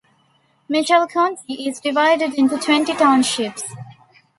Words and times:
Mitchell 0.67 1.05
County 1.05 1.67
is 1.69 1.79
divided 1.79 2.33
into 2.33 2.57
twenty 2.57 2.95
townships. 2.95 3.61